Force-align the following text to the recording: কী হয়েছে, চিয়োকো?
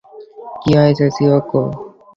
কী 0.61 0.71
হয়েছে, 0.79 1.05
চিয়োকো? 1.15 1.61